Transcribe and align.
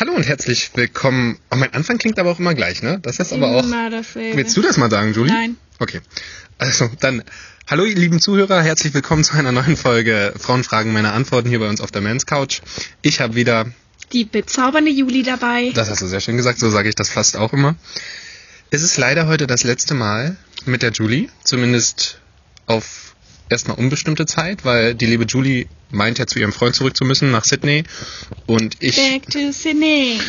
Hallo 0.00 0.14
und 0.14 0.26
herzlich 0.26 0.70
willkommen. 0.76 1.38
Oh, 1.50 1.56
mein 1.56 1.74
Anfang 1.74 1.98
klingt 1.98 2.18
aber 2.18 2.30
auch 2.30 2.38
immer 2.38 2.54
gleich, 2.54 2.82
ne? 2.82 2.98
Das 3.02 3.18
ist 3.18 3.34
aber 3.34 3.48
auch. 3.48 3.64
Willst 4.14 4.56
du 4.56 4.62
das 4.62 4.78
mal 4.78 4.90
sagen, 4.90 5.12
Julie? 5.12 5.30
Nein. 5.30 5.58
Okay. 5.78 6.00
Also 6.56 6.90
dann, 7.00 7.22
hallo 7.68 7.84
ihr 7.84 7.96
lieben 7.96 8.18
Zuhörer, 8.18 8.62
herzlich 8.62 8.94
willkommen 8.94 9.24
zu 9.24 9.34
einer 9.34 9.52
neuen 9.52 9.76
Folge 9.76 10.32
Frauen 10.38 10.64
fragen 10.64 10.94
Männer 10.94 11.12
antworten 11.12 11.50
hier 11.50 11.58
bei 11.58 11.68
uns 11.68 11.82
auf 11.82 11.90
der 11.90 12.00
Men's 12.00 12.24
Couch. 12.24 12.62
Ich 13.02 13.20
habe 13.20 13.34
wieder, 13.34 13.66
Die 14.14 14.24
bezaubernde 14.24 14.90
Juli 14.90 15.22
dabei. 15.22 15.70
das 15.74 15.90
hast 15.90 16.00
du 16.00 16.06
sehr 16.06 16.20
schön 16.20 16.38
gesagt, 16.38 16.60
so 16.60 16.70
sage 16.70 16.88
ich 16.88 16.94
das 16.94 17.10
fast 17.10 17.36
auch 17.36 17.52
immer. 17.52 17.76
Es 18.70 18.82
ist 18.82 18.96
leider 18.96 19.26
heute 19.26 19.46
das 19.46 19.64
letzte 19.64 19.92
Mal 19.92 20.38
mit 20.64 20.80
der 20.80 20.92
Julie, 20.92 21.28
zumindest 21.44 22.20
auf 22.64 23.09
erstmal 23.50 23.76
unbestimmte 23.76 24.24
Zeit, 24.26 24.64
weil 24.64 24.94
die 24.94 25.06
liebe 25.06 25.24
Julie 25.24 25.66
meint 25.90 26.18
ja 26.18 26.26
zu 26.26 26.38
ihrem 26.38 26.52
Freund 26.52 26.74
zurück 26.74 26.96
zu 26.96 27.04
müssen 27.04 27.30
nach 27.30 27.44
Sydney 27.44 27.84
und 28.46 28.76
ich 28.80 28.96
Back 28.96 29.28
to 29.30 29.52
Sydney. 29.52 30.20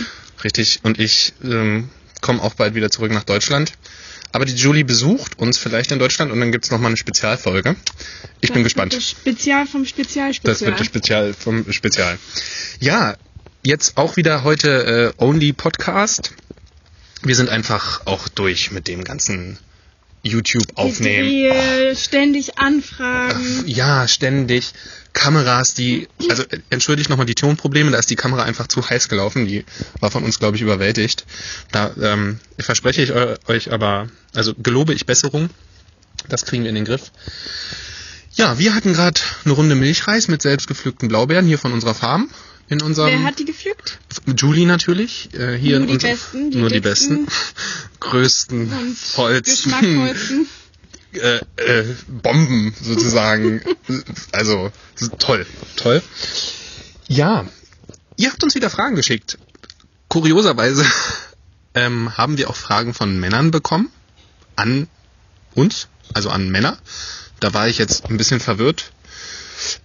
Richtig. 0.43 0.79
Und 0.83 0.99
ich 0.99 1.33
ähm, 1.43 1.89
komme 2.19 2.41
auch 2.41 2.55
bald 2.55 2.75
wieder 2.75 2.89
zurück 2.89 3.11
nach 3.11 3.23
Deutschland. 3.23 3.73
Aber 4.33 4.45
die 4.45 4.55
Julie 4.55 4.85
besucht 4.85 5.37
uns 5.39 5.57
vielleicht 5.57 5.91
in 5.91 5.99
Deutschland 5.99 6.31
und 6.31 6.39
dann 6.39 6.51
gibt's 6.51 6.71
noch 6.71 6.79
mal 6.79 6.87
eine 6.87 6.97
Spezialfolge. 6.97 7.75
Ich 8.39 8.51
bin 8.53 8.63
Das 8.63 8.73
gespannt. 8.73 8.93
wird 8.93 9.01
das 9.03 9.09
Spezial 9.09 9.67
vom 9.67 9.85
Spezialspezial. 9.85 10.53
Das 10.53 10.61
wird 10.61 10.79
das 10.79 10.87
Spezial 10.87 11.33
vom 11.33 11.71
Spezial. 11.71 12.17
Ja, 12.79 13.17
jetzt 13.63 13.97
auch 13.97 14.15
wieder 14.15 14.43
heute 14.43 15.13
äh, 15.19 15.23
Only 15.23 15.51
Podcast. 15.53 16.33
Wir 17.23 17.35
sind 17.35 17.49
einfach 17.49 18.07
auch 18.07 18.29
durch 18.29 18.71
mit 18.71 18.87
dem 18.87 19.03
ganzen 19.03 19.59
YouTube 20.23 20.67
aufnehmen. 20.75 21.27
Israel, 21.29 21.95
ständig 21.95 22.59
Anfragen. 22.59 23.63
Ja, 23.65 24.07
ständig. 24.07 24.73
Kameras, 25.13 25.73
die, 25.73 26.07
also 26.29 26.43
äh, 26.43 26.59
entschuldigt 26.69 27.09
nochmal 27.09 27.25
die 27.25 27.35
Tonprobleme, 27.35 27.91
da 27.91 27.97
ist 27.97 28.09
die 28.09 28.15
Kamera 28.15 28.43
einfach 28.43 28.67
zu 28.67 28.87
heiß 28.87 29.09
gelaufen, 29.09 29.45
die 29.47 29.65
war 29.99 30.09
von 30.11 30.23
uns, 30.23 30.39
glaube 30.39 30.55
ich, 30.55 30.61
überwältigt. 30.61 31.25
Da 31.71 31.91
ähm, 32.01 32.39
verspreche 32.59 33.01
ich 33.01 33.11
eu- 33.11 33.35
euch 33.47 33.71
aber, 33.73 34.09
also 34.33 34.53
gelobe 34.55 34.93
ich 34.93 35.05
Besserung, 35.05 35.49
das 36.29 36.45
kriegen 36.45 36.63
wir 36.63 36.69
in 36.69 36.75
den 36.75 36.85
Griff. 36.85 37.11
Ja, 38.33 38.57
wir 38.59 38.73
hatten 38.73 38.93
gerade 38.93 39.19
eine 39.43 39.53
Runde 39.53 39.75
Milchreis 39.75 40.29
mit 40.29 40.41
selbstgepflückten 40.41 41.09
Blaubeeren 41.09 41.45
hier 41.45 41.57
von 41.57 41.73
unserer 41.73 41.95
Farm. 41.95 42.29
In 42.71 42.81
unserem 42.81 43.09
Wer 43.09 43.23
hat 43.23 43.37
die 43.37 43.43
gepflückt? 43.43 43.99
Julie 44.37 44.65
natürlich, 44.65 45.29
äh, 45.33 45.57
hier 45.57 45.79
Nur 45.79 45.89
in 45.89 45.99
die 45.99 46.07
besten, 46.07 46.51
die 46.51 46.57
nur 46.57 46.69
die 46.69 46.79
besten, 46.79 47.27
größten, 47.99 48.71
Und 48.71 48.97
vollsten, 48.97 50.47
äh, 51.11 51.39
äh, 51.57 51.95
Bomben 52.07 52.73
sozusagen. 52.81 53.61
also 54.31 54.71
toll, 55.19 55.45
toll. 55.75 56.01
Ja, 57.09 57.45
ihr 58.15 58.31
habt 58.31 58.41
uns 58.41 58.55
wieder 58.55 58.69
Fragen 58.69 58.95
geschickt. 58.95 59.37
Kurioserweise 60.07 60.85
ähm, 61.73 62.17
haben 62.17 62.37
wir 62.37 62.49
auch 62.49 62.55
Fragen 62.55 62.93
von 62.93 63.19
Männern 63.19 63.51
bekommen 63.51 63.91
an 64.55 64.87
uns, 65.55 65.89
also 66.13 66.29
an 66.29 66.49
Männer. 66.49 66.77
Da 67.41 67.53
war 67.53 67.67
ich 67.67 67.77
jetzt 67.79 68.05
ein 68.09 68.15
bisschen 68.15 68.39
verwirrt. 68.39 68.93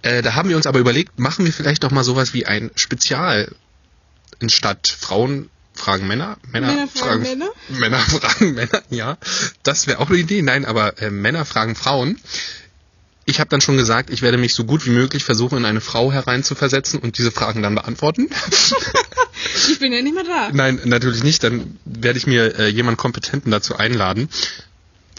Äh, 0.01 0.21
da 0.21 0.35
haben 0.35 0.49
wir 0.49 0.57
uns 0.57 0.65
aber 0.65 0.79
überlegt, 0.79 1.19
machen 1.19 1.45
wir 1.45 1.53
vielleicht 1.53 1.83
doch 1.83 1.91
mal 1.91 2.03
sowas 2.03 2.33
wie 2.33 2.45
ein 2.45 2.71
Spezial 2.75 3.51
in 4.39 4.49
Stadt 4.49 4.87
Frauen 4.87 5.49
fragen 5.73 6.07
Männer, 6.07 6.37
Männer, 6.51 6.67
Männer 6.67 6.87
fragen 6.87 7.21
Männer? 7.21 7.49
Männer 7.69 7.99
fragen 7.99 8.53
Männer, 8.53 8.81
ja. 8.89 9.17
Das 9.63 9.87
wäre 9.87 9.99
auch 9.99 10.09
eine 10.09 10.17
Idee. 10.17 10.41
Nein, 10.41 10.65
aber 10.65 11.01
äh, 11.01 11.11
Männer 11.11 11.45
fragen 11.45 11.75
Frauen. 11.75 12.19
Ich 13.25 13.39
habe 13.39 13.49
dann 13.49 13.61
schon 13.61 13.77
gesagt, 13.77 14.09
ich 14.09 14.21
werde 14.21 14.37
mich 14.37 14.53
so 14.53 14.63
gut 14.63 14.85
wie 14.85 14.89
möglich 14.89 15.23
versuchen, 15.25 15.57
in 15.57 15.65
eine 15.65 15.81
Frau 15.81 16.13
hereinzuversetzen 16.13 16.99
und 16.99 17.17
diese 17.17 17.31
Fragen 17.31 17.61
dann 17.61 17.75
beantworten. 17.75 18.29
Ich 19.69 19.79
bin 19.79 19.93
ja 19.93 20.01
nicht 20.01 20.15
mehr 20.15 20.23
da. 20.23 20.49
Nein, 20.51 20.81
natürlich 20.85 21.23
nicht. 21.23 21.43
Dann 21.43 21.77
werde 21.85 22.17
ich 22.17 22.27
mir 22.27 22.57
äh, 22.57 22.67
jemanden 22.67 22.97
Kompetenten 22.97 23.51
dazu 23.51 23.75
einladen. 23.75 24.29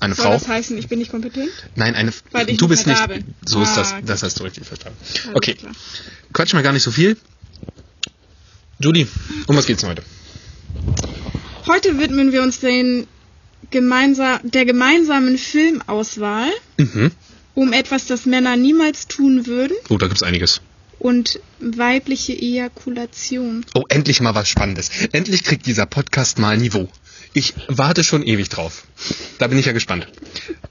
Eine 0.01 0.15
Soll 0.15 0.27
Frau. 0.27 0.33
das 0.33 0.47
heißen, 0.49 0.79
ich 0.79 0.89
bin 0.89 0.99
nicht 1.01 1.11
kompetent? 1.11 1.51
Nein, 1.75 1.95
eine. 1.95 2.13
Weil 2.31 2.49
ich 2.51 2.57
du 2.57 2.69
bist 2.69 2.87
nicht. 2.87 3.09
bin. 3.09 3.35
So 3.45 3.61
ist 3.63 3.71
Ah, 3.71 3.77
das. 3.77 3.93
okay. 3.93 4.03
Das 4.07 4.23
hast 4.23 4.39
du 4.39 4.45
richtig 4.45 4.65
verstanden. 4.67 4.97
Okay. 5.35 5.55
klar. 5.55 5.73
Quatsch 6.33 6.55
mal 6.55 6.63
gar 6.63 6.73
nicht 6.73 6.83
so 6.85 6.91
viel. 6.91 7.17
Julie, 8.81 9.09
um 9.49 9.57
was 9.57 9.67
geht's 9.67 9.81
denn 9.81 9.91
heute? 9.91 10.03
Heute 11.67 11.99
widmen 11.99 12.33
wir 12.33 12.43
uns 12.43 12.61
den 12.61 13.07
gemeinsa 13.71 14.41
der 14.45 14.65
gemeinsamen 14.65 15.37
Filmauswahl 15.37 16.51
Mhm. 16.79 17.11
um 17.55 17.73
etwas, 17.73 18.07
das 18.07 18.25
Männer 18.25 18.57
niemals 18.57 19.09
tun 19.09 19.47
würden 19.47 19.77
Oh, 19.89 19.99
da 19.99 20.07
gibt's 20.07 20.23
einiges. 20.23 20.61
und 21.01 21.41
weibliche 21.59 22.33
Ejakulation. 22.35 23.67
Oh, 23.75 23.85
endlich 23.89 24.21
mal 24.21 24.35
was 24.37 24.49
Spannendes. 24.49 24.91
Endlich 25.13 25.43
kriegt 25.45 25.67
dieser 25.67 25.87
Podcast 25.87 26.39
mal 26.39 26.57
Niveau. 26.57 26.89
Ich 27.33 27.55
warte 27.69 28.05
schon 28.05 28.23
ewig 28.23 28.49
drauf. 28.49 28.85
Da 29.39 29.47
bin 29.47 29.59
ich 29.59 29.67
ja 29.67 29.73
gespannt. 29.73 30.09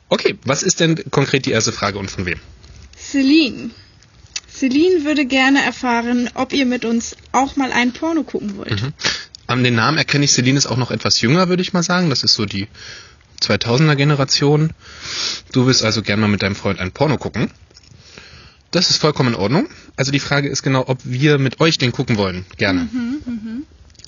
Okay, 0.09 0.38
was 0.44 0.63
ist 0.63 0.79
denn 0.79 1.03
konkret 1.12 1.45
die 1.45 1.51
erste 1.51 1.72
Frage 1.72 2.00
und 2.00 2.09
von 2.09 2.25
wem? 2.25 2.40
Celine. 2.97 3.72
Celine 4.51 5.06
würde 5.06 5.25
gerne 5.25 5.63
erfahren, 5.63 6.29
ob 6.34 6.51
ihr 6.51 6.66
mit 6.66 6.84
uns 6.84 7.16
auch 7.31 7.56
mal 7.56 7.72
ein 7.72 7.94
Porno 7.94 8.23
gucken 8.23 8.57
wollt. 8.57 8.81
Mhm. 8.81 8.94
An 9.46 9.63
den 9.63 9.75
Namen 9.75 9.97
erkenne 9.97 10.25
ich, 10.25 10.31
Celine 10.31 10.57
ist 10.57 10.66
auch 10.66 10.78
noch 10.78 10.91
etwas 10.91 11.22
jünger, 11.22 11.47
würde 11.47 11.62
ich 11.62 11.73
mal 11.73 11.84
sagen. 11.84 12.09
Das 12.09 12.23
ist 12.23 12.34
so 12.34 12.46
die 12.46 12.67
2000er 13.41 13.96
Generation. 13.96 14.72
Du 15.51 15.67
willst 15.67 15.84
also 15.84 16.01
gerne 16.01 16.22
mal 16.22 16.28
mit 16.28 16.41
deinem 16.41 16.56
Freund 16.56 16.79
ein 16.79 16.91
Porno 16.91 17.17
gucken. 17.17 17.51
Das 18.72 18.90
ist 18.90 18.97
vollkommen 18.97 19.34
in 19.34 19.40
Ordnung. 19.40 19.69
Also 19.96 20.12
die 20.12 20.19
Frage 20.19 20.50
ist 20.50 20.63
genau, 20.63 20.85
ob 20.88 21.00
wir 21.03 21.38
mit 21.38 21.59
euch 21.59 21.78
den 21.78 21.91
gucken 21.91 22.17
wollen. 22.17 22.46
Gerne. 22.57 22.90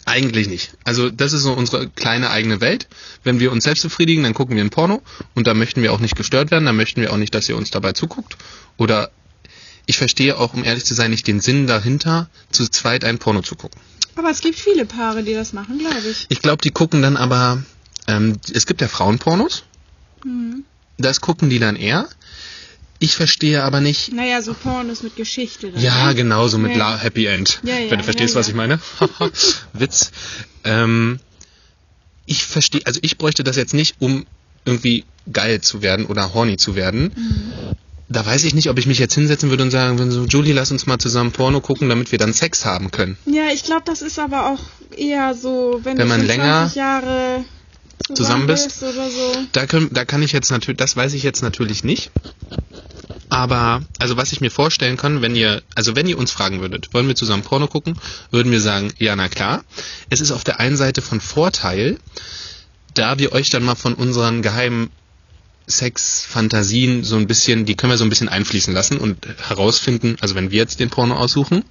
Eigentlich 0.10 0.48
nicht. 0.50 0.72
Also 0.84 1.10
das 1.12 1.34
ist 1.34 1.44
so 1.44 1.54
unsere 1.54 1.88
kleine 1.88 2.32
eigene 2.32 2.62
Welt. 2.62 2.88
Wenn 3.24 3.40
wir 3.40 3.52
uns 3.52 3.64
selbst 3.64 3.84
befriedigen, 3.84 4.24
dann 4.24 4.34
gucken 4.34 4.56
wir 4.56 4.64
ein 4.64 4.72
Porno 4.72 5.02
und 5.36 5.46
da 5.46 5.54
möchten 5.54 5.84
wir 5.84 5.94
auch 5.94 6.00
nicht 6.00 6.16
gestört 6.16 6.50
werden, 6.50 6.66
da 6.66 6.74
möchten 6.74 7.00
wir 7.02 7.14
auch 7.14 7.18
nicht, 7.18 7.36
dass 7.36 7.48
ihr 7.48 7.56
uns 7.56 7.70
dabei 7.70 7.94
zuguckt. 7.94 8.36
Oder 8.78 9.12
ich 9.86 9.98
verstehe 9.98 10.38
auch, 10.38 10.54
um 10.56 10.64
ehrlich 10.64 10.86
zu 10.86 10.94
sein, 10.96 11.12
nicht 11.12 11.28
den 11.28 11.40
Sinn 11.40 11.68
dahinter, 11.68 12.30
zu 12.52 12.68
zweit 12.68 13.04
ein 13.06 13.20
Porno 13.20 13.42
zu 13.42 13.56
gucken. 13.56 13.80
Aber 14.16 14.32
es 14.32 14.42
gibt 14.42 14.58
viele 14.60 14.86
Paare, 14.86 15.24
die 15.24 15.34
das 15.34 15.54
machen, 15.54 15.78
glaube 15.80 16.08
ich. 16.10 16.26
Ich 16.30 16.42
glaube, 16.42 16.62
die 16.62 16.72
gucken 16.72 17.02
dann 17.02 17.16
aber, 17.16 17.64
ähm, 18.08 18.38
es 18.52 18.66
gibt 18.66 18.82
ja 18.82 18.88
Frauenpornos, 18.88 19.64
Mhm. 20.26 20.66
das 20.98 21.22
gucken 21.22 21.50
die 21.50 21.60
dann 21.60 21.76
eher. 21.76 22.10
Ich 23.02 23.16
verstehe 23.16 23.64
aber 23.64 23.80
nicht, 23.80 24.12
Naja, 24.14 24.42
so 24.42 24.54
Pornos 24.54 25.04
mit 25.04 25.16
Geschichte. 25.16 25.72
Dann, 25.72 25.82
ja, 25.82 26.08
ne? 26.08 26.16
genau, 26.16 26.48
so 26.50 26.58
mit 26.58 26.72
Ja. 26.72 26.78
La 26.78 26.98
Happy 26.98 27.26
End. 27.28 27.60
Ja, 27.64 27.78
ja, 27.78 27.90
wenn 27.90 28.00
du 28.00 28.04
verstehst, 28.04 28.36
was 28.36 28.50
ich 28.50 28.54
meine. 28.56 28.80
Witz. 29.74 30.12
Ähm, 30.66 31.20
ich 32.26 32.44
verstehe, 32.46 32.82
also 32.86 33.00
ich 33.02 33.18
bräuchte 33.18 33.44
das 33.44 33.56
jetzt 33.56 33.74
nicht, 33.74 33.96
um 34.00 34.26
irgendwie 34.66 35.06
geil 35.32 35.62
zu 35.62 35.82
werden 35.82 36.06
oder 36.06 36.34
horny 36.34 36.58
zu 36.58 36.76
werden. 36.76 37.14
Mhm. 37.16 37.76
Da 38.10 38.26
weiß 38.26 38.44
ich 38.44 38.54
nicht, 38.56 38.70
ob 38.70 38.78
ich 38.80 38.88
mich 38.88 39.00
jetzt 39.00 39.14
hinsetzen 39.14 39.50
würde 39.50 39.64
und 39.64 39.72
sagen 39.72 39.98
würde, 40.00 40.12
so, 40.12 40.26
Julie, 40.26 40.54
lass 40.54 40.72
uns 40.72 40.86
mal 40.86 40.98
zusammen 40.98 41.32
Porno 41.32 41.62
gucken, 41.62 41.90
damit 41.90 42.12
wir 42.12 42.18
dann 42.20 42.34
Sex 42.34 42.66
haben 42.66 42.92
können. 42.92 43.18
Ja, 43.26 43.50
ich 43.54 43.64
glaube, 43.64 43.84
das 43.86 44.02
ist 44.02 44.18
aber 44.20 44.52
auch 44.52 44.60
eher 44.98 45.36
so, 45.36 45.80
wenn, 45.84 45.98
Wenn 45.98 46.08
du 46.08 46.14
man 46.18 46.26
länger 46.26 46.62
20 46.72 46.76
Jahre 46.76 47.46
zusammen 48.14 48.48
bist? 48.48 48.82
oder 48.82 49.10
so. 49.10 49.46
Da, 49.52 49.68
können, 49.68 49.90
da 49.92 50.06
kann 50.06 50.24
ich 50.24 50.32
jetzt 50.32 50.50
natürlich, 50.50 50.78
das 50.78 50.96
weiß 50.96 51.14
ich 51.14 51.24
jetzt 51.24 51.44
natürlich 51.44 51.84
nicht. 51.84 52.10
Aber, 53.30 53.84
also 54.00 54.18
was 54.18 54.32
ich 54.32 54.42
mir 54.42 54.50
vorstellen 54.50 54.98
kann, 54.98 55.22
wenn 55.22 55.36
ihr, 55.36 55.62
also 55.76 55.96
wenn 55.96 56.08
ihr 56.08 56.18
uns 56.18 56.32
fragen 56.32 56.62
würdet, 56.62 56.94
wollen 56.94 57.08
wir 57.08 57.16
zusammen 57.16 57.44
Porno 57.44 57.68
gucken, 57.68 57.96
würden 58.32 58.52
wir 58.52 58.60
sagen, 58.60 58.92
ja, 58.98 59.16
na 59.16 59.30
klar. 59.30 59.64
Es 60.10 60.20
ist 60.20 60.32
auf 60.32 60.44
der 60.44 60.60
einen 60.60 60.78
Seite 60.78 61.02
von 61.04 61.22
Vorteil, 61.22 62.00
da 62.96 63.20
wir 63.20 63.32
euch 63.32 63.52
dann 63.52 63.64
mal 63.64 63.76
von 63.76 63.94
unseren 63.94 64.42
geheimen 64.42 64.90
Sex-Fantasien 65.68 67.04
so 67.04 67.18
ein 67.18 67.28
bisschen, 67.28 67.66
die 67.66 67.76
können 67.76 67.94
wir 67.94 67.98
so 67.98 68.04
ein 68.04 68.10
bisschen 68.10 68.30
einfließen 68.30 68.74
lassen 68.74 68.98
und 68.98 69.28
herausfinden, 69.48 70.16
also 70.20 70.34
wenn 70.34 70.50
wir 70.50 70.58
jetzt 70.58 70.80
den 70.80 70.90
Porno 70.90 71.16
aussuchen, 71.16 71.64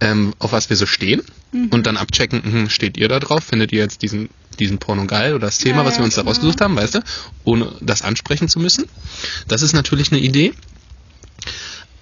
ähm, 0.00 0.32
auf 0.38 0.52
was 0.52 0.70
wir 0.70 0.76
so 0.76 0.86
stehen 0.86 1.22
und 1.70 1.86
dann 1.86 1.98
abchecken, 1.98 2.40
mhm, 2.44 2.70
steht 2.70 2.96
ihr 2.96 3.08
da 3.08 3.20
drauf, 3.20 3.44
findet 3.44 3.72
ihr 3.72 3.80
jetzt 3.80 4.00
diesen, 4.00 4.30
diesen 4.58 4.78
Porno 4.78 5.04
geil 5.06 5.34
oder 5.34 5.46
das 5.46 5.58
Thema, 5.58 5.78
Ja, 5.78 5.84
was 5.84 5.98
wir 5.98 6.04
uns 6.04 6.14
da 6.14 6.22
klar. 6.22 6.32
rausgesucht 6.32 6.60
haben, 6.62 6.76
weißt 6.76 6.94
du, 6.94 7.00
ohne 7.44 7.72
das 7.80 8.02
ansprechen 8.02 8.48
zu 8.48 8.58
müssen. 8.60 8.86
Das 9.48 9.60
ist 9.60 9.74
natürlich 9.74 10.10
eine 10.12 10.20
Idee. 10.20 10.54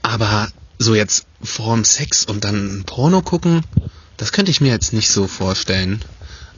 Aber 0.07 0.49
so 0.79 0.95
jetzt 0.95 1.27
vorm 1.43 1.85
Sex 1.85 2.27
und 2.27 2.45
dann 2.45 2.79
ein 2.79 2.85
Porno 2.85 3.23
gucken, 3.23 3.65
das 4.17 4.31
könnte 4.31 4.53
ich 4.53 4.61
mir 4.61 4.71
jetzt 4.71 4.93
nicht 4.93 5.11
so 5.11 5.27
vorstellen. 5.27 6.01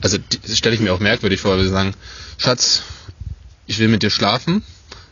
Also 0.01 0.19
stelle 0.47 0.75
ich 0.75 0.81
mir 0.81 0.93
auch 0.93 0.99
merkwürdig 0.99 1.41
vor, 1.41 1.57
wenn 1.57 1.63
wir 1.63 1.69
sagen, 1.71 1.95
Schatz, 2.37 2.83
ich 3.65 3.79
will 3.79 3.87
mit 3.87 4.03
dir 4.03 4.11
schlafen, 4.11 4.61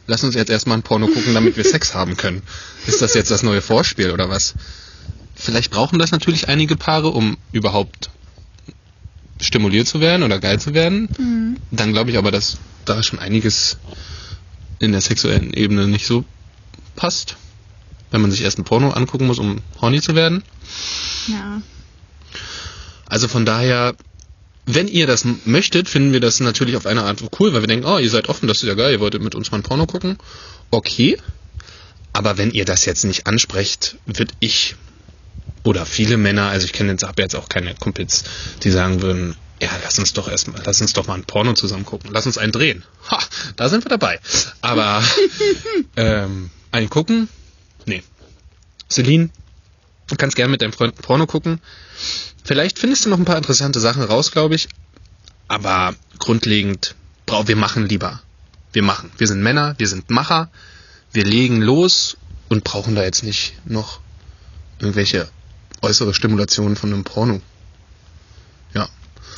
lass 0.06 0.24
uns 0.24 0.36
jetzt 0.36 0.52
erstmal 0.52 0.78
ein 0.78 0.84
Porno 0.84 1.08
gucken, 1.08 1.34
damit 1.34 1.58
wir 1.58 1.64
Sex 1.66 1.96
haben 1.96 2.16
können. 2.16 2.44
Ist 2.86 3.02
das 3.02 3.16
jetzt 3.16 3.32
das 3.32 3.42
neue 3.42 3.64
Vorspiel 3.64 4.12
oder 4.12 4.30
was? 4.30 4.54
Vielleicht 5.34 5.72
brauchen 5.72 5.98
das 5.98 6.12
natürlich 6.12 6.48
einige 6.48 6.76
Paare, 6.76 7.10
um 7.10 7.38
überhaupt 7.52 8.12
stimuliert 9.42 9.88
zu 9.88 10.00
werden 10.00 10.22
oder 10.22 10.38
geil 10.38 10.60
zu 10.60 10.76
werden. 10.76 11.10
Mhm. 11.18 11.58
Dann 11.72 11.92
glaube 11.92 12.12
ich 12.12 12.20
aber, 12.20 12.30
dass 12.30 12.58
da 12.86 13.02
schon 13.02 13.18
einiges 13.18 13.78
in 14.78 14.92
der 14.92 15.02
sexuellen 15.02 15.56
Ebene 15.56 15.88
nicht 15.88 16.06
so 16.06 16.24
passt. 16.96 17.36
Wenn 18.18 18.24
man 18.24 18.32
sich 18.32 18.42
erst 18.42 18.58
ein 18.58 18.64
Porno 18.64 18.90
angucken 18.90 19.28
muss, 19.28 19.38
um 19.38 19.62
horny 19.80 20.02
zu 20.02 20.16
werden. 20.16 20.42
Ja. 21.28 21.62
Also 23.06 23.28
von 23.28 23.46
daher, 23.46 23.94
wenn 24.66 24.88
ihr 24.88 25.06
das 25.06 25.24
möchtet, 25.46 25.88
finden 25.88 26.14
wir 26.14 26.20
das 26.20 26.40
natürlich 26.40 26.78
auf 26.78 26.88
eine 26.88 27.04
Art 27.04 27.22
cool, 27.40 27.54
weil 27.54 27.62
wir 27.62 27.68
denken, 27.68 27.86
oh, 27.86 28.00
ihr 28.00 28.10
seid 28.10 28.28
offen, 28.28 28.48
das 28.48 28.64
ist 28.64 28.68
ja 28.68 28.74
geil, 28.74 28.94
ihr 28.94 29.00
wolltet 29.02 29.22
mit 29.22 29.36
uns 29.36 29.52
mal 29.52 29.60
ein 29.60 29.64
Porno 29.64 29.86
gucken. 29.86 30.18
Okay. 30.72 31.20
Aber 32.12 32.40
wenn 32.40 32.50
ihr 32.50 32.66
das 32.66 32.86
jetzt 32.86 33.06
nicht 33.06 33.28
ansprecht, 33.28 33.98
wird 34.08 34.32
ich 34.40 34.76
oder 35.64 35.86
viele 35.86 36.18
Männer, 36.18 36.50
also 36.50 36.66
ich 36.66 36.74
kenne 36.74 36.94
jetzt, 36.94 37.04
habe 37.04 37.22
jetzt 37.22 37.36
auch 37.36 37.50
keine 37.50 37.76
Kumpels, 37.76 38.24
die 38.64 38.72
sagen 38.72 39.04
würden, 39.04 39.36
ja, 39.62 39.70
lass 39.84 40.00
uns 40.00 40.14
doch 40.14 40.28
erstmal, 40.28 40.60
lass 40.66 40.82
uns 40.82 40.94
doch 40.94 41.06
mal 41.06 41.14
ein 41.14 41.26
Porno 41.26 41.54
zusammen 41.54 41.86
gucken, 41.86 42.10
lass 42.12 42.26
uns 42.26 42.40
einen 42.40 42.52
drehen. 42.52 42.84
Ha, 43.12 43.20
da 43.58 43.70
sind 43.70 43.86
wir 43.86 43.90
dabei. 43.90 44.20
Aber 44.62 45.04
ähm, 45.96 46.50
einen 46.72 46.90
gucken? 46.90 47.30
Nee. 47.88 48.04
Celine, 48.90 49.30
du 50.08 50.16
kannst 50.16 50.36
gerne 50.36 50.52
mit 50.52 50.62
deinem 50.62 50.74
Freund 50.74 50.96
ein 50.96 51.02
Porno 51.02 51.26
gucken. 51.26 51.60
Vielleicht 52.44 52.78
findest 52.78 53.06
du 53.06 53.10
noch 53.10 53.18
ein 53.18 53.26
paar 53.26 53.38
interessante 53.38 53.80
Sachen 53.80 54.04
raus, 54.04 54.32
glaube 54.32 54.56
ich. 54.56 54.68
Aber 55.48 55.96
grundlegend, 56.20 56.96
wir 57.26 57.56
machen 57.56 57.88
lieber. 57.88 58.22
Wir 58.74 58.84
machen. 58.84 59.12
Wir 59.18 59.28
sind 59.28 59.42
Männer, 59.42 59.76
wir 59.78 59.88
sind 59.88 60.10
Macher. 60.10 60.52
Wir 61.14 61.24
legen 61.24 61.62
los 61.62 62.18
und 62.50 62.64
brauchen 62.64 62.96
da 62.96 63.04
jetzt 63.04 63.24
nicht 63.24 63.54
noch 63.66 64.00
irgendwelche 64.80 65.28
äußere 65.82 66.14
Stimulationen 66.14 66.76
von 66.76 66.94
einem 66.94 67.04
Porno. 67.06 67.42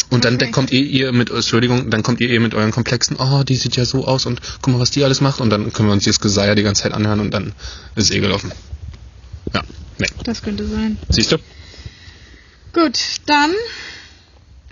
Und 0.10 0.26
dann 0.26 0.36
Okay. 0.36 0.52
kommt 0.52 0.72
ihr, 0.72 0.84
ihr 0.84 1.12
mit, 1.12 1.30
Entschuldigung, 1.30 1.92
dann 1.92 2.02
kommt 2.02 2.20
ihr, 2.20 2.30
ihr 2.30 2.40
mit 2.40 2.54
euren 2.56 2.72
Komplexen, 2.72 3.18
oh, 3.20 3.44
die 3.44 3.56
sieht 3.56 3.76
ja 3.76 3.86
so 3.86 4.06
aus 4.06 4.26
und 4.26 4.42
guck 4.62 4.74
mal, 4.74 4.80
was 4.80 4.90
die 4.92 5.04
alles 5.04 5.22
macht 5.22 5.40
und 5.40 5.50
dann 5.52 5.72
können 5.72 5.88
wir 5.88 5.94
uns 5.94 6.04
dieses 6.04 6.20
Geseier 6.20 6.56
die 6.56 6.64
ganze 6.64 6.84
Zeit 6.84 6.94
anhören 6.94 7.20
und 7.20 7.32
dann 7.32 7.54
ist 7.96 8.06
es 8.06 8.12
eh 8.12 8.20
gelaufen. 8.20 8.52
Ja, 9.54 9.64
nee. 10.00 10.08
Das 10.24 10.42
könnte 10.42 10.68
sein. 10.68 10.98
Siehst 11.10 11.32
du? 11.32 11.38
Gut, 12.74 12.98
dann 13.28 13.52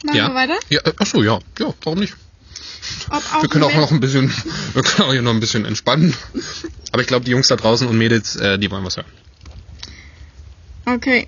machen 0.04 0.18
ja. 0.18 0.28
wir 0.30 0.36
weiter. 0.36 0.60
Ja, 0.69 0.81
äh, 0.81 0.94
ach 0.98 1.06
so, 1.06 1.24
ja, 1.24 1.39
ja, 1.60 1.74
warum 1.84 2.00
nicht? 2.00 2.16
Wir 3.42 3.50
können 3.50 3.63
auch 3.63 3.75
noch 3.75 3.92
ein 3.92 4.00
bisschen, 4.00 4.31
wir 4.74 4.81
können 4.81 5.10
auch 5.10 5.13
hier 5.13 5.22
noch 5.22 5.34
ein 5.34 5.39
bisschen 5.39 5.66
entspannen. 5.66 6.16
Aber 6.92 7.01
ich 7.01 7.07
glaube, 7.07 7.25
die 7.25 7.31
Jungs 7.31 7.48
da 7.48 7.56
draußen 7.56 7.88
und 7.88 7.98
Mädels, 7.98 8.36
äh, 8.38 8.57
die 8.57 8.72
wollen 8.72 8.84
was 8.84 8.98
hören. 8.98 9.07
Okay. 10.86 11.28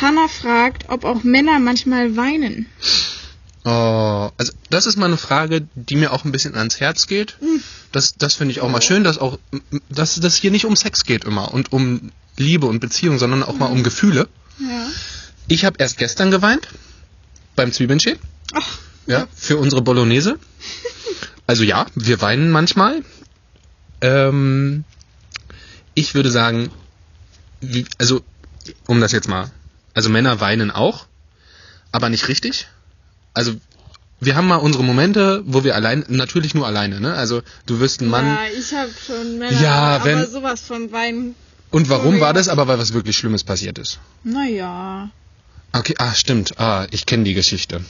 Hannah 0.00 0.28
fragt, 0.28 0.84
ob 0.88 1.04
auch 1.04 1.24
Männer 1.24 1.58
manchmal 1.58 2.16
weinen. 2.16 2.66
Oh, 3.64 4.30
also 4.38 4.52
das 4.70 4.86
ist 4.86 4.96
mal 4.96 5.06
eine 5.06 5.18
Frage, 5.18 5.68
die 5.74 5.96
mir 5.96 6.12
auch 6.12 6.24
ein 6.24 6.32
bisschen 6.32 6.54
ans 6.54 6.80
Herz 6.80 7.06
geht. 7.06 7.36
Das, 7.92 8.14
das 8.14 8.34
finde 8.34 8.52
ich 8.52 8.60
auch 8.60 8.70
mal 8.70 8.80
schön, 8.80 9.04
dass 9.04 9.18
auch, 9.18 9.38
dass 9.90 10.14
das 10.14 10.36
hier 10.36 10.50
nicht 10.50 10.64
um 10.64 10.76
Sex 10.76 11.04
geht 11.04 11.24
immer 11.24 11.52
und 11.52 11.72
um 11.72 12.10
Liebe 12.36 12.66
und 12.66 12.80
Beziehung, 12.80 13.18
sondern 13.18 13.42
auch 13.42 13.56
mal 13.58 13.66
um 13.66 13.82
Gefühle. 13.82 14.28
Ja. 14.58 14.86
Ich 15.46 15.64
habe 15.64 15.76
erst 15.78 15.98
gestern 15.98 16.30
geweint 16.30 16.68
beim 17.54 17.72
Zwiebelnschälen. 17.72 18.18
Ach, 18.54 18.78
Ja, 19.06 19.26
für 19.34 19.58
unsere 19.58 19.82
Bolognese. 19.82 20.38
Also 21.46 21.64
ja, 21.64 21.86
wir 21.96 22.20
weinen 22.20 22.52
manchmal. 22.52 23.02
Ähm, 24.02 24.84
ich 25.94 26.14
würde 26.14 26.30
sagen, 26.30 26.70
wie, 27.60 27.86
also 27.98 28.22
um 28.86 29.00
das 29.00 29.10
jetzt 29.10 29.26
mal, 29.26 29.50
also 29.92 30.10
Männer 30.10 30.40
weinen 30.40 30.70
auch, 30.70 31.06
aber 31.90 32.08
nicht 32.08 32.28
richtig. 32.28 32.68
Also 33.34 33.54
wir 34.20 34.36
haben 34.36 34.48
mal 34.48 34.56
unsere 34.56 34.84
Momente, 34.84 35.42
wo 35.46 35.64
wir 35.64 35.74
allein, 35.74 36.04
natürlich 36.08 36.54
nur 36.54 36.66
alleine, 36.66 37.00
ne? 37.00 37.14
Also 37.14 37.42
du 37.66 37.80
wirst 37.80 38.02
ein 38.02 38.08
Mann. 38.08 38.26
Ja, 38.26 38.38
ich 38.58 38.72
habe 38.74 38.90
schon 39.06 39.38
Männer, 39.38 39.60
Ja, 39.62 39.74
aber 39.96 40.04
wenn- 40.04 40.26
sowas 40.30 40.60
von 40.60 40.92
weinen. 40.92 41.34
Und 41.70 41.88
warum 41.88 42.06
sorry. 42.16 42.20
war 42.20 42.32
das? 42.34 42.48
Aber 42.48 42.66
weil 42.68 42.78
was 42.78 42.92
wirklich 42.92 43.16
Schlimmes 43.16 43.44
passiert 43.44 43.78
ist. 43.78 43.98
Naja. 44.24 45.08
Okay, 45.72 45.94
ah, 45.98 46.12
stimmt. 46.14 46.58
Ah, 46.58 46.86
ich 46.90 47.06
kenne 47.06 47.22
die 47.24 47.34
Geschichte. 47.34 47.80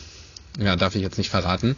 Ja, 0.58 0.76
darf 0.76 0.94
ich 0.94 1.02
jetzt 1.02 1.16
nicht 1.18 1.30
verraten. 1.30 1.76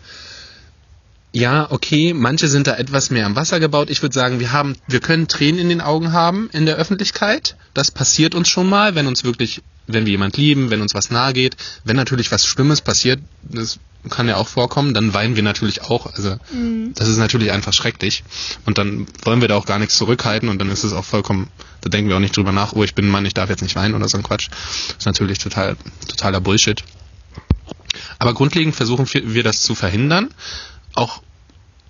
Ja, 1.35 1.71
okay, 1.71 2.13
manche 2.13 2.49
sind 2.49 2.67
da 2.67 2.75
etwas 2.77 3.11
mehr 3.11 3.25
am 3.25 3.37
Wasser 3.37 3.59
gebaut. 3.59 3.89
Ich 3.89 4.03
würde 4.03 4.13
sagen, 4.15 4.39
wir 4.39 4.53
haben, 4.53 4.77
wir 4.87 5.01
können 5.01 5.29
Tränen 5.29 5.61
in 5.61 5.69
den 5.71 5.81
Augen 5.81 6.13
haben 6.13 6.51
in 6.53 6.67
der 6.67 6.77
Öffentlichkeit. 6.77 7.57
Das 7.73 7.91
passiert 7.91 8.35
uns 8.35 8.49
schon 8.49 8.69
mal, 8.69 8.95
wenn 8.95 9.07
uns 9.07 9.25
wirklich, 9.25 9.63
wenn 9.93 10.07
wir 10.07 10.13
jemand 10.13 10.37
lieben, 10.37 10.71
wenn 10.71 10.81
uns 10.81 10.95
was 10.95 11.11
nahe 11.11 11.33
geht. 11.33 11.57
Wenn 11.85 11.97
natürlich 11.97 12.31
was 12.31 12.47
Schlimmes 12.47 12.81
passiert, 12.81 13.21
das 13.43 13.79
kann 14.11 14.29
ja 14.29 14.37
auch 14.37 14.49
vorkommen, 14.49 14.95
dann 14.95 15.15
weinen 15.15 15.37
wir 15.37 15.43
natürlich 15.43 15.83
auch. 15.83 16.07
Also, 16.07 16.37
das 16.95 17.09
ist 17.09 17.19
natürlich 17.19 17.53
einfach 17.53 17.73
schrecklich. 17.73 18.25
Und 18.67 18.79
dann 18.79 19.07
wollen 19.23 19.41
wir 19.41 19.49
da 19.49 19.57
auch 19.57 19.67
gar 19.67 19.79
nichts 19.79 19.97
zurückhalten 19.97 20.49
und 20.49 20.59
dann 20.59 20.71
ist 20.71 20.85
es 20.85 20.93
auch 20.93 21.05
vollkommen, 21.05 21.49
da 21.83 21.89
denken 21.89 22.09
wir 22.09 22.17
auch 22.17 22.21
nicht 22.21 22.37
drüber 22.37 22.53
nach, 22.53 22.73
oh, 22.73 22.83
ich 22.83 22.95
bin 22.95 23.07
ein 23.07 23.11
Mann, 23.11 23.27
ich 23.27 23.35
darf 23.35 23.49
jetzt 23.49 23.63
nicht 23.63 23.77
weinen 23.77 23.95
oder 23.95 24.09
so 24.09 24.17
ein 24.17 24.23
Quatsch. 24.23 24.49
Das 24.51 24.99
ist 24.99 25.07
natürlich 25.07 25.39
total, 25.39 25.77
totaler 26.09 26.41
Bullshit. 26.41 26.83
Aber 28.19 28.35
grundlegend 28.35 28.75
versuchen 28.75 29.07
wir 29.13 29.35
wir 29.35 29.43
das 29.43 29.63
zu 29.63 29.75
verhindern. 29.75 30.29
Auch 30.95 31.23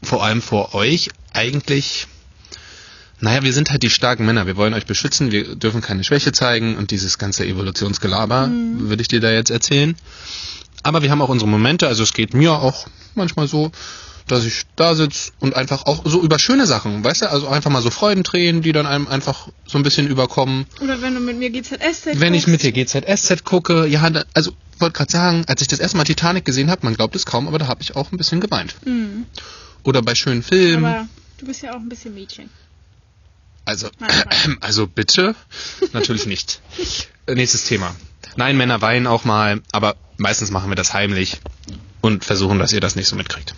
vor 0.02 0.24
allem 0.24 0.42
vor 0.42 0.74
euch 0.74 1.10
eigentlich. 1.32 2.06
Naja, 3.22 3.44
wir 3.44 3.52
sind 3.52 3.70
halt 3.70 3.84
die 3.84 3.88
starken 3.88 4.26
Männer. 4.26 4.48
Wir 4.48 4.56
wollen 4.56 4.74
euch 4.74 4.84
beschützen. 4.84 5.30
Wir 5.30 5.54
dürfen 5.54 5.80
keine 5.80 6.02
Schwäche 6.02 6.32
zeigen 6.32 6.76
und 6.76 6.90
dieses 6.90 7.18
ganze 7.18 7.46
Evolutionsgelaber 7.46 8.50
würde 8.50 9.00
ich 9.00 9.06
dir 9.06 9.20
da 9.20 9.30
jetzt 9.30 9.50
erzählen. 9.50 9.94
Aber 10.82 11.02
wir 11.02 11.10
haben 11.12 11.22
auch 11.22 11.28
unsere 11.28 11.48
Momente. 11.48 11.86
Also 11.86 12.02
es 12.02 12.14
geht 12.14 12.34
mir 12.34 12.54
auch 12.54 12.88
manchmal 13.14 13.46
so, 13.46 13.70
dass 14.26 14.44
ich 14.44 14.62
da 14.74 14.96
sitze 14.96 15.30
und 15.38 15.54
einfach 15.54 15.86
auch 15.86 16.02
so 16.04 16.20
über 16.20 16.40
schöne 16.40 16.66
Sachen, 16.66 17.04
weißt 17.04 17.22
du, 17.22 17.30
also 17.30 17.46
einfach 17.46 17.70
mal 17.70 17.80
so 17.80 17.90
Freudentränen, 17.90 18.60
die 18.60 18.72
dann 18.72 18.86
einem 18.86 19.06
einfach 19.06 19.48
so 19.66 19.78
ein 19.78 19.84
bisschen 19.84 20.08
überkommen. 20.08 20.66
Oder 20.80 21.00
wenn 21.00 21.14
du 21.14 21.20
mit 21.20 21.38
mir 21.38 21.50
GZSZ 21.50 22.18
Wenn 22.20 22.34
ich 22.34 22.46
guckst. 22.46 22.48
mit 22.48 22.62
der 22.64 22.72
GZSZ 22.72 23.44
gucke, 23.44 23.86
ja, 23.86 24.10
da, 24.10 24.24
also 24.34 24.52
wollte 24.78 24.96
gerade 24.96 25.12
sagen, 25.12 25.44
als 25.46 25.62
ich 25.62 25.68
das 25.68 25.78
erste 25.78 25.96
Mal 25.96 26.04
Titanic 26.04 26.44
gesehen 26.44 26.72
habe, 26.72 26.84
man 26.84 26.94
glaubt 26.94 27.14
es 27.14 27.24
kaum, 27.24 27.46
aber 27.46 27.60
da 27.60 27.68
habe 27.68 27.82
ich 27.82 27.94
auch 27.94 28.10
ein 28.10 28.16
bisschen 28.16 28.40
geweint. 28.40 28.74
Mhm. 28.84 29.26
Oder 29.84 30.02
bei 30.02 30.16
schönen 30.16 30.42
Filmen. 30.42 30.84
Aber 30.84 31.08
du 31.38 31.46
bist 31.46 31.62
ja 31.62 31.70
auch 31.70 31.80
ein 31.80 31.88
bisschen 31.88 32.14
Mädchen. 32.14 32.50
Also, 33.64 33.88
also 34.60 34.86
bitte, 34.86 35.34
natürlich 35.92 36.26
nicht. 36.26 36.60
Äh, 37.26 37.34
Nächstes 37.34 37.64
Thema. 37.64 37.94
Nein, 38.36 38.56
Männer 38.56 38.80
weinen 38.80 39.06
auch 39.06 39.24
mal, 39.24 39.60
aber 39.72 39.96
meistens 40.16 40.50
machen 40.50 40.70
wir 40.70 40.74
das 40.76 40.94
heimlich 40.94 41.40
und 42.00 42.24
versuchen, 42.24 42.58
dass 42.58 42.72
ihr 42.72 42.80
das 42.80 42.96
nicht 42.96 43.08
so 43.08 43.16
mitkriegt. 43.16 43.54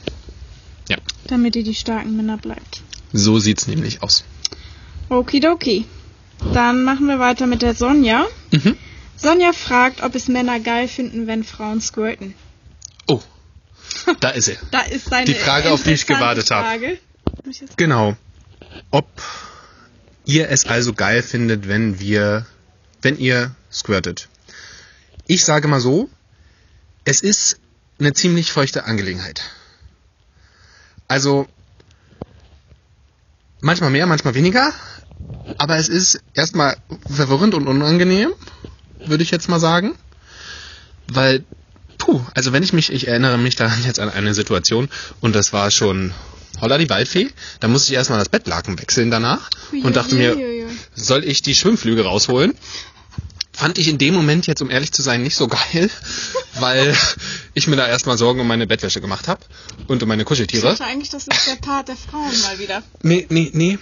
Ja, 0.89 0.99
Damit 1.29 1.56
ihr 1.56 1.65
die 1.65 1.75
starken 1.75 2.17
Männer 2.17 2.37
bleibt. 2.37 2.83
so 3.12 3.39
sieht's 3.39 3.67
nämlich 3.67 4.03
aus. 4.03 4.25
Okidoki. 5.09 5.87
Dann 6.53 6.83
machen 6.83 7.06
wir 7.06 7.19
weiter 7.19 7.47
mit 7.47 7.62
der 7.62 7.75
Sonja. 7.75 8.27
Mhm. 8.51 8.77
Sonja 9.17 9.53
fragt, 9.53 10.03
ob 10.03 10.15
es 10.15 10.29
Männer 10.29 10.61
geil 10.61 10.89
finden, 10.89 11.27
wenn 11.27 11.45
Frauen 11.45 11.81
squirten. 11.81 12.35
Oh, 13.06 13.23
da 14.20 14.31
ist 14.31 14.49
er. 14.49 14.56
Da 14.73 14.81
ist 14.81 15.11
deine 15.13 15.27
Die 15.27 15.34
Frage, 15.34 15.70
auf 15.70 15.82
die 15.84 15.93
ich 15.93 16.06
gewartet 16.06 16.51
habe. 16.51 16.99
Genau. 17.77 18.17
Ob 18.91 19.06
ihr 20.25 20.49
es 20.51 20.67
also 20.67 20.93
geil 20.93 21.23
findet, 21.23 21.69
wenn 21.69 22.01
wir, 22.01 22.47
wenn 23.03 23.19
ihr 23.19 23.55
squirtet. 23.71 24.29
Ich 25.27 25.45
sage 25.45 25.69
mal 25.69 25.81
so, 25.81 26.09
es 27.05 27.21
ist 27.21 27.59
eine 27.99 28.13
ziemlich 28.13 28.53
feuchte 28.53 28.85
Angelegenheit. 28.85 29.43
Also, 31.09 31.47
manchmal 33.61 33.91
mehr, 33.91 34.07
manchmal 34.07 34.35
weniger, 34.35 34.73
aber 35.59 35.77
es 35.77 35.89
ist 35.89 36.21
erstmal 36.35 36.77
verwirrend 37.09 37.55
und 37.55 37.69
unangenehm, 37.69 38.33
würde 39.05 39.23
ich 39.23 39.31
jetzt 39.31 39.49
mal 39.49 39.61
sagen. 39.61 39.95
Weil, 41.07 41.45
puh, 41.99 42.23
also 42.35 42.53
wenn 42.53 42.63
ich 42.63 42.73
mich, 42.73 42.91
ich 42.91 43.09
erinnere 43.09 43.39
mich 43.39 43.57
daran 43.57 43.83
jetzt 43.85 44.01
an 44.01 44.11
eine 44.11 44.35
Situation 44.35 44.89
und 45.21 45.35
das 45.35 45.53
war 45.53 45.71
schon 45.71 46.13
Holla 46.61 46.79
die 46.79 46.89
Waldfee, 46.91 47.29
da 47.61 47.69
musste 47.69 47.93
ich 47.93 47.96
erstmal 47.96 48.19
das 48.19 48.29
Bettlaken 48.29 48.79
wechseln 48.79 49.11
danach 49.11 49.51
und 49.73 49.96
dachte 49.96 50.15
mir, 50.15 50.37
soll 50.94 51.25
ich 51.25 51.43
die 51.43 51.55
Schwimmflüge 51.55 52.05
rausholen? 52.05 52.55
Fand 53.53 53.79
ich 53.79 53.87
in 53.87 53.99
dem 53.99 54.15
Moment 54.15 54.49
jetzt, 54.49 54.63
um 54.63 54.70
ehrlich 54.70 54.91
zu 54.93 55.01
sein, 55.03 55.23
nicht 55.23 55.37
so 55.37 55.46
geil, 55.46 55.89
weil 56.58 56.96
ich 57.55 57.69
mir 57.69 57.77
da 57.77 57.87
erstmal 57.87 58.19
Sorgen 58.19 58.41
um 58.41 58.49
meine 58.49 58.67
Bettwäsche 58.67 59.01
gemacht 59.01 59.29
habe 59.29 59.44
und 59.87 60.03
um 60.03 60.08
meine 60.08 60.23
Ich 60.23 60.27
Kuscheltiere. 60.29 60.70
dachte 60.70 60.84
eigentlich, 60.84 61.11
das 61.11 61.29
ist 61.29 61.46
der 61.46 61.56
Part 61.56 61.89
der 61.89 61.96
Frauen 61.96 62.41
mal 62.43 62.58
wieder. 62.58 62.82
Nee, 63.03 63.27
nee, 63.31 63.51
nee, 63.53 63.79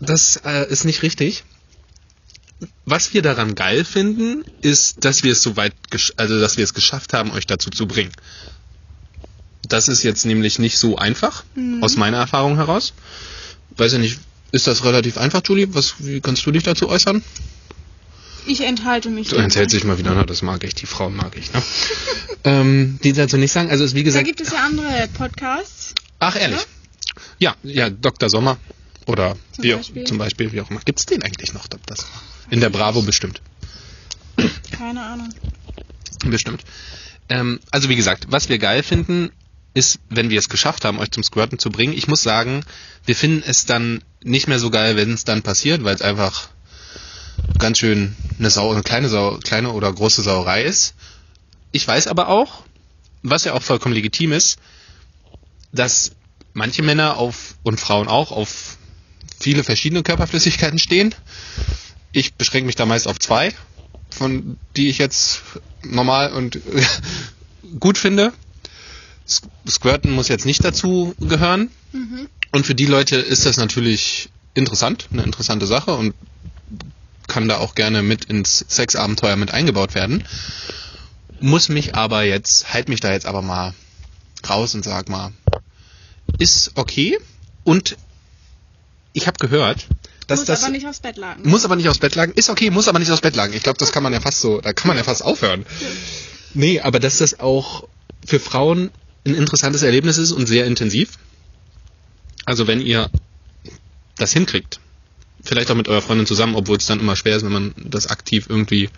das 0.00 0.40
äh, 0.44 0.70
ist 0.70 0.84
nicht 0.84 1.02
richtig. 1.02 1.44
Was 2.84 3.12
wir 3.14 3.22
daran 3.22 3.54
geil 3.54 3.84
finden, 3.84 4.44
ist, 4.62 5.04
dass 5.04 5.22
wir 5.22 5.32
es 5.32 5.42
so 5.42 5.56
weit, 5.56 5.74
also 6.16 6.40
dass 6.40 6.56
wir 6.56 6.64
es 6.64 6.74
geschafft 6.74 7.12
haben, 7.12 7.30
euch 7.32 7.46
dazu 7.46 7.70
zu 7.70 7.86
bringen. 7.86 8.12
Das 9.70 9.88
ist 9.88 10.02
jetzt 10.02 10.26
nämlich 10.26 10.58
nicht 10.58 10.78
so 10.78 10.96
einfach, 10.96 11.44
aus 11.80 11.96
meiner 11.96 12.18
Erfahrung 12.18 12.56
heraus. 12.56 12.92
Weiß 13.76 13.92
ja 13.92 13.98
nicht, 13.98 14.18
ist 14.52 14.66
das 14.66 14.84
relativ 14.84 15.16
einfach, 15.16 15.42
Julie? 15.44 15.72
Was, 15.74 15.94
wie 16.00 16.20
kannst 16.20 16.44
du 16.44 16.50
dich 16.50 16.64
dazu 16.64 16.88
äußern? 16.88 17.22
Ich 18.46 18.62
enthalte 18.62 19.10
mich. 19.10 19.28
Du 19.28 19.36
enthältst 19.36 19.76
dich 19.76 19.84
mal 19.84 19.96
wieder, 19.98 20.14
ne? 20.14 20.26
das 20.26 20.42
mag 20.42 20.64
ich, 20.64 20.74
die 20.74 20.86
Frauen 20.86 21.14
mag 21.14 21.36
ich, 21.36 21.52
ne? 21.52 21.62
ähm, 22.44 22.98
die 23.04 23.12
dazu 23.12 23.36
nicht 23.36 23.52
sagen, 23.52 23.70
also 23.70 23.84
ist 23.84 23.94
wie 23.94 24.00
Da 24.00 24.06
gesagt, 24.06 24.26
gibt 24.26 24.40
es 24.40 24.50
ja 24.50 24.64
andere 24.64 25.08
Podcasts. 25.16 25.94
ach 26.18 26.36
ehrlich, 26.36 26.60
ja, 27.38 27.54
ja, 27.62 27.90
Dr. 27.90 28.28
Sommer 28.28 28.58
oder 29.06 29.36
Zum 29.52 29.64
wie 29.64 29.72
Beispiel? 29.72 30.04
Zum 30.04 30.18
Beispiel, 30.18 30.52
wie 30.52 30.60
auch 30.60 30.70
immer. 30.70 30.80
Gibt's 30.84 31.06
den 31.06 31.22
eigentlich 31.22 31.52
noch? 31.52 31.68
Das, 31.68 32.06
in 32.50 32.60
der 32.60 32.70
Bravo 32.70 33.02
bestimmt. 33.02 33.40
Keine 34.72 35.02
Ahnung. 35.02 35.28
Bestimmt. 36.24 36.62
Ähm, 37.28 37.60
also 37.70 37.88
wie 37.88 37.96
gesagt, 37.96 38.26
was 38.30 38.48
wir 38.48 38.58
geil 38.58 38.82
finden, 38.82 39.30
ist, 39.74 40.00
wenn 40.08 40.30
wir 40.30 40.38
es 40.38 40.48
geschafft 40.48 40.84
haben, 40.84 40.98
euch 40.98 41.10
zum 41.10 41.22
Squirten 41.22 41.58
zu 41.58 41.70
bringen. 41.70 41.92
Ich 41.92 42.08
muss 42.08 42.22
sagen, 42.22 42.64
wir 43.06 43.14
finden 43.14 43.42
es 43.46 43.66
dann 43.66 44.02
nicht 44.22 44.48
mehr 44.48 44.58
so 44.58 44.70
geil, 44.70 44.96
wenn 44.96 45.12
es 45.12 45.24
dann 45.24 45.42
passiert, 45.42 45.84
weil 45.84 45.94
es 45.94 46.02
einfach 46.02 46.48
ganz 47.58 47.78
schön 47.78 48.16
eine, 48.38 48.50
Sau, 48.50 48.72
eine 48.72 48.82
kleine, 48.82 49.08
Sau, 49.08 49.38
kleine 49.38 49.70
oder 49.70 49.92
große 49.92 50.22
Sauerei 50.22 50.62
ist. 50.64 50.94
Ich 51.72 51.86
weiß 51.86 52.08
aber 52.08 52.28
auch, 52.28 52.64
was 53.22 53.44
ja 53.44 53.52
auch 53.54 53.62
vollkommen 53.62 53.94
legitim 53.94 54.32
ist, 54.32 54.58
dass 55.72 56.12
manche 56.52 56.82
Männer 56.82 57.16
auf 57.16 57.54
und 57.62 57.78
Frauen 57.78 58.08
auch 58.08 58.32
auf 58.32 58.76
viele 59.38 59.62
verschiedene 59.62 60.02
Körperflüssigkeiten 60.02 60.78
stehen. 60.78 61.14
Ich 62.12 62.34
beschränke 62.34 62.66
mich 62.66 62.76
da 62.76 62.86
meist 62.86 63.06
auf 63.06 63.18
zwei, 63.18 63.54
von 64.10 64.58
die 64.76 64.88
ich 64.88 64.98
jetzt 64.98 65.42
normal 65.82 66.32
und 66.32 66.60
gut 67.78 67.98
finde. 67.98 68.32
Squirten 69.68 70.10
muss 70.10 70.28
jetzt 70.28 70.46
nicht 70.46 70.64
dazu 70.64 71.14
gehören. 71.20 71.70
Mhm. 71.92 72.28
Und 72.52 72.66
für 72.66 72.74
die 72.74 72.86
Leute 72.86 73.16
ist 73.16 73.46
das 73.46 73.56
natürlich 73.56 74.30
interessant, 74.54 75.08
eine 75.12 75.22
interessante 75.22 75.66
Sache 75.66 75.94
und 75.94 76.14
kann 77.28 77.48
da 77.48 77.58
auch 77.58 77.74
gerne 77.74 78.02
mit 78.02 78.24
ins 78.24 78.64
Sexabenteuer 78.68 79.36
mit 79.36 79.52
eingebaut 79.52 79.94
werden. 79.94 80.24
Muss 81.40 81.68
mich 81.68 81.94
aber 81.94 82.24
jetzt, 82.24 82.72
halt 82.72 82.88
mich 82.88 83.00
da 83.00 83.12
jetzt 83.12 83.26
aber 83.26 83.40
mal 83.40 83.74
raus 84.48 84.74
und 84.74 84.84
sag 84.84 85.08
mal, 85.08 85.32
ist 86.38 86.72
okay. 86.74 87.18
Und 87.64 87.96
ich 89.12 89.26
habe 89.26 89.38
gehört, 89.38 89.86
dass 90.26 90.40
Muss 90.40 90.46
das 90.46 90.64
aber 90.64 90.72
nicht 90.72 90.86
aufs 90.86 91.00
Bett 91.00 91.16
lagen. 91.16 91.48
muss 91.48 91.64
aber 91.64 91.76
nicht 91.76 91.88
aufs 91.88 91.98
Bett 91.98 92.14
lagen. 92.14 92.32
Ist 92.32 92.50
okay, 92.50 92.70
muss 92.70 92.88
aber 92.88 92.98
nicht 92.98 93.10
aufs 93.10 93.20
Bett 93.20 93.36
lagen. 93.36 93.52
Ich 93.54 93.62
glaube, 93.62 93.78
das 93.78 93.92
kann 93.92 94.02
man 94.02 94.12
ja 94.12 94.20
fast 94.20 94.40
so, 94.40 94.60
da 94.60 94.72
kann 94.72 94.88
man 94.88 94.96
ja 94.96 95.04
fast 95.04 95.22
aufhören. 95.24 95.64
Nee, 96.54 96.80
aber 96.80 96.98
dass 97.00 97.18
das 97.18 97.40
auch 97.40 97.88
für 98.26 98.40
Frauen 98.40 98.90
ein 99.26 99.34
interessantes 99.34 99.82
Erlebnis 99.82 100.18
ist 100.18 100.32
und 100.32 100.46
sehr 100.46 100.66
intensiv. 100.66 101.18
Also 102.46 102.66
wenn 102.66 102.80
ihr 102.80 103.10
das 104.16 104.32
hinkriegt, 104.32 104.80
vielleicht 105.42 105.70
auch 105.70 105.74
mit 105.76 105.88
eurer 105.88 106.02
Freundin 106.02 106.26
zusammen, 106.26 106.54
obwohl 106.54 106.76
es 106.78 106.86
dann 106.86 107.00
immer 107.00 107.16
schwer 107.16 107.36
ist, 107.36 107.44
wenn 107.44 107.52
man 107.52 107.74
das 107.76 108.06
aktiv 108.08 108.46
irgendwie 108.48 108.88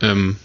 ähm, 0.00 0.36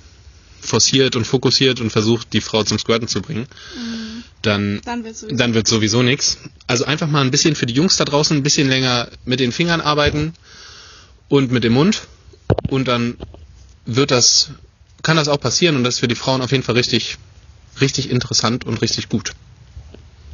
forciert 0.61 1.15
und 1.15 1.25
fokussiert 1.25 1.79
und 1.81 1.91
versucht, 1.91 2.33
die 2.33 2.41
Frau 2.41 2.63
zum 2.63 2.79
Squirten 2.79 3.07
zu 3.07 3.21
bringen, 3.21 3.47
Mhm. 3.75 4.23
dann 4.41 4.81
Dann 4.83 5.03
wird's 5.03 5.19
sowieso. 5.21 5.37
dann 5.37 5.53
wird 5.53 5.67
sowieso 5.67 6.01
nichts. 6.03 6.37
Also 6.67 6.85
einfach 6.85 7.07
mal 7.07 7.21
ein 7.21 7.31
bisschen 7.31 7.55
für 7.55 7.65
die 7.65 7.73
Jungs 7.73 7.97
da 7.97 8.05
draußen 8.05 8.35
ein 8.37 8.43
bisschen 8.43 8.67
länger 8.69 9.09
mit 9.25 9.39
den 9.39 9.51
Fingern 9.51 9.81
arbeiten 9.81 10.33
und 11.29 11.51
mit 11.51 11.63
dem 11.63 11.73
Mund 11.73 12.03
und 12.69 12.87
dann 12.87 13.17
wird 13.85 14.11
das 14.11 14.49
kann 15.03 15.17
das 15.17 15.27
auch 15.27 15.39
passieren 15.39 15.75
und 15.75 15.83
das 15.83 15.95
ist 15.95 15.99
für 15.99 16.07
die 16.07 16.15
Frauen 16.15 16.41
auf 16.41 16.51
jeden 16.51 16.63
Fall 16.63 16.75
richtig 16.75 17.17
richtig 17.81 18.09
interessant 18.09 18.65
und 18.65 18.81
richtig 18.81 19.09
gut. 19.09 19.33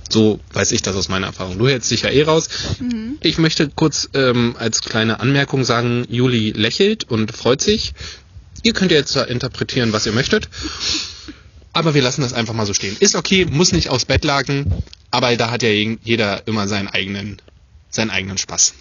So 0.10 0.40
weiß 0.54 0.74
ich 0.74 0.82
das 0.82 0.96
aus 0.96 1.08
meiner 1.08 1.28
Erfahrung. 1.28 1.58
Du 1.58 1.68
hältst 1.68 1.90
dich 1.90 2.02
ja 2.02 2.10
eh 2.10 2.24
raus. 2.24 2.50
Mhm. 2.80 3.18
Ich 3.22 3.38
möchte 3.38 3.70
kurz 3.70 4.10
ähm, 4.14 4.56
als 4.60 4.82
kleine 4.82 5.22
Anmerkung 5.22 5.64
sagen, 5.64 6.06
Juli 6.10 6.52
lächelt 6.52 7.06
und 7.06 7.32
freut 7.36 7.62
sich. 7.62 7.94
Ihr 8.64 8.74
könnt 8.74 8.92
ja 8.92 8.98
jetzt 8.98 9.16
da 9.16 9.24
interpretieren, 9.24 9.94
was 9.94 10.06
ihr 10.06 10.12
möchtet. 10.12 10.50
Aber 11.74 11.94
wir 11.94 12.02
lassen 12.02 12.22
das 12.22 12.34
einfach 12.34 12.54
mal 12.54 12.66
so 12.66 12.74
stehen. 12.74 12.98
Ist 13.00 13.16
okay, 13.16 13.46
muss 13.46 13.72
nicht 13.72 13.90
aufs 13.90 14.06
Bett 14.06 14.26
lagen, 14.26 14.84
aber 15.10 15.36
da 15.38 15.50
hat 15.50 15.64
ja 15.64 15.70
jeder 15.70 16.46
immer 16.46 16.68
seinen 16.68 16.90
eigenen, 16.90 17.42
seinen 17.90 18.10
eigenen 18.10 18.38
Spaß. 18.38 18.74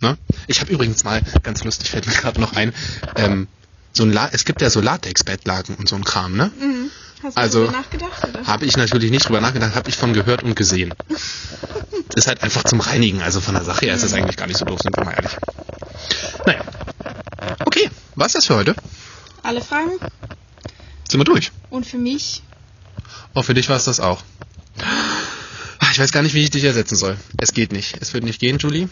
Ne? 0.00 0.16
Ich 0.46 0.60
habe 0.60 0.72
übrigens 0.72 1.04
mal, 1.04 1.22
ganz 1.42 1.62
lustig 1.62 1.90
fällt 1.90 2.06
mir 2.06 2.14
gerade 2.14 2.40
noch 2.40 2.54
ein, 2.54 2.72
ähm, 3.16 3.46
so 3.92 4.04
ein 4.04 4.12
La 4.12 4.30
es 4.32 4.44
gibt 4.46 4.62
ja 4.62 4.70
so 4.70 4.80
Latex-Bettlaken 4.80 5.74
und 5.74 5.88
so 5.88 5.96
ein 5.96 6.04
Kram, 6.04 6.34
ne? 6.34 6.50
Mhm. 6.58 6.90
Hast 7.22 7.36
du 7.36 7.40
Also, 7.40 7.60
darüber 7.66 7.78
nachgedacht? 7.78 8.46
Habe 8.46 8.64
ich 8.64 8.76
natürlich 8.76 9.10
nicht 9.10 9.26
drüber 9.28 9.40
nachgedacht, 9.40 9.74
habe 9.74 9.88
ich 9.88 9.96
von 9.96 10.12
gehört 10.12 10.42
und 10.42 10.56
gesehen. 10.56 10.92
Ist 12.14 12.26
halt 12.26 12.42
einfach 12.42 12.64
zum 12.64 12.80
Reinigen, 12.80 13.22
also 13.22 13.40
von 13.40 13.54
der 13.54 13.64
Sache 13.64 13.86
her 13.86 13.94
ist 13.94 14.04
das 14.04 14.12
eigentlich 14.12 14.36
gar 14.36 14.46
nicht 14.46 14.58
so 14.58 14.66
doof, 14.66 14.80
sind 14.82 14.94
wir 14.96 15.02
mal 15.04 15.12
ehrlich. 15.12 15.32
Naja. 16.46 16.60
Okay, 17.64 17.90
was 18.16 18.32
das 18.32 18.44
für 18.46 18.54
heute? 18.56 18.74
Alle 19.42 19.62
Fragen? 19.62 19.92
Sind 21.08 21.20
wir 21.20 21.24
durch. 21.24 21.52
Und 21.70 21.86
für 21.86 21.96
mich? 21.96 22.42
Auch 23.32 23.44
für 23.44 23.54
dich 23.54 23.68
war 23.70 23.76
es 23.76 23.84
das 23.84 23.98
auch. 23.98 24.22
Ah, 25.78 25.88
Ich 25.92 25.98
weiß 25.98 26.12
gar 26.12 26.22
nicht, 26.22 26.34
wie 26.34 26.42
ich 26.42 26.50
dich 26.50 26.64
ersetzen 26.64 26.96
soll. 26.96 27.16
Es 27.38 27.54
geht 27.54 27.72
nicht. 27.72 27.96
Es 28.00 28.12
wird 28.12 28.24
nicht 28.24 28.40
gehen, 28.40 28.58
Julie. 28.58 28.88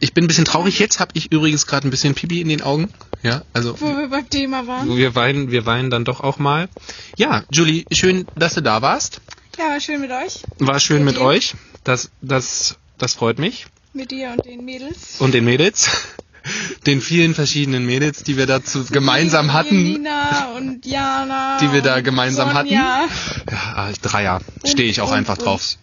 Ich 0.00 0.12
bin 0.12 0.24
ein 0.24 0.28
bisschen 0.28 0.44
traurig. 0.44 0.78
Jetzt 0.80 0.98
habe 0.98 1.12
ich 1.14 1.30
übrigens 1.32 1.66
gerade 1.66 1.86
ein 1.86 1.90
bisschen 1.90 2.14
Pipi 2.14 2.40
in 2.40 2.48
den 2.48 2.62
Augen. 2.62 2.92
Ja, 3.26 3.42
also 3.52 3.74
Wo 3.80 3.86
wir 3.96 4.08
beim 4.08 4.30
Thema 4.30 4.68
waren. 4.68 4.96
wir 4.96 5.16
weinen, 5.16 5.50
wir 5.50 5.66
weinen 5.66 5.90
dann 5.90 6.04
doch 6.04 6.20
auch 6.20 6.38
mal. 6.38 6.68
Ja, 7.16 7.42
Julie, 7.50 7.84
schön, 7.90 8.24
dass 8.36 8.54
du 8.54 8.60
da 8.60 8.82
warst. 8.82 9.20
Ja, 9.58 9.64
war 9.64 9.80
schön 9.80 10.00
mit 10.00 10.12
euch. 10.12 10.44
War 10.60 10.78
schön 10.78 11.04
Mit 11.04 11.14
mit 11.16 11.22
euch. 11.24 11.54
Das, 11.82 12.10
das, 12.22 12.76
das 12.98 13.14
freut 13.14 13.40
mich. 13.40 13.66
Mit 13.92 14.12
dir 14.12 14.30
und 14.30 14.44
den 14.44 14.64
Mädels. 14.64 15.16
Und 15.18 15.34
den 15.34 15.44
Mädels. 15.44 15.90
Den 16.86 17.00
vielen 17.00 17.34
verschiedenen 17.34 17.84
Mädels, 17.84 18.22
die 18.22 18.36
wir 18.36 18.46
dazu 18.46 18.84
gemeinsam 18.84 19.52
hatten. 19.52 19.94
Nina 19.94 20.52
und 20.56 20.86
Jana. 20.86 21.58
Die 21.58 21.72
wir 21.72 21.82
da 21.82 22.00
gemeinsam 22.02 22.52
Sonja. 22.54 23.08
Ja, 23.50 23.90
Dreier. 24.00 24.40
Stehe 24.64 24.88
ich 24.88 25.00
auch 25.00 25.10
Und, 25.10 25.16
einfach 25.16 25.38
und, 25.38 25.44
drauf. 25.44 25.74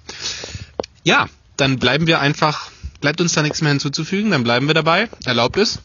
Ja, 1.03 1.27
dann 1.57 1.79
bleiben 1.79 2.07
wir 2.07 2.21
einfach, 2.21 2.71
bleibt 3.01 3.19
uns 3.19 3.33
da 3.33 3.41
nichts 3.41 3.59
mehr 3.59 3.71
hinzuzufügen, 3.71 4.31
dann 4.31 4.45
bleiben 4.45 4.67
wir 4.67 4.73
dabei. 4.73 5.09
Erlaubt 5.25 5.57
es? 5.57 5.79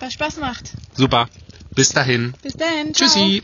Was 0.00 0.12
Spaß 0.14 0.36
macht. 0.38 0.74
Super. 0.94 1.28
Bis 1.74 1.90
dahin. 1.90 2.34
Bis 2.42 2.56
dahin. 2.56 2.94
Ciao. 2.94 3.08
Tschüssi. 3.08 3.42